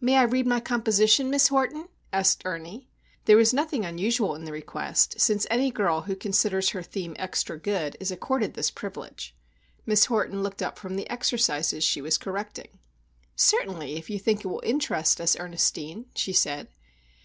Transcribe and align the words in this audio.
"May 0.00 0.18
I 0.18 0.22
read 0.22 0.46
my 0.46 0.60
composition, 0.60 1.30
Miss 1.30 1.48
Horton?" 1.48 1.88
asked 2.12 2.42
Ernie. 2.44 2.86
There 3.24 3.36
was 3.36 3.52
nothing 3.52 3.84
unusual 3.84 4.36
in 4.36 4.44
the 4.44 4.52
request, 4.52 5.18
since 5.20 5.48
any 5.50 5.72
girl 5.72 6.02
who 6.02 6.14
considers 6.14 6.68
her 6.68 6.82
theme 6.84 7.16
extra 7.18 7.58
good 7.58 7.96
is 7.98 8.12
accorded 8.12 8.54
this 8.54 8.70
privilege. 8.70 9.34
Miss 9.84 10.04
Horton 10.04 10.44
looked 10.44 10.62
up 10.62 10.78
from 10.78 10.94
the 10.94 11.10
exercises 11.10 11.82
she 11.82 12.00
was 12.00 12.18
correcting. 12.18 12.78
"Certainly, 13.34 13.96
if 13.96 14.08
you 14.08 14.20
think 14.20 14.44
it 14.44 14.46
will 14.46 14.62
interest 14.62 15.20
us, 15.20 15.36
Ernestine," 15.40 16.06
she 16.14 16.32
said. 16.32 16.68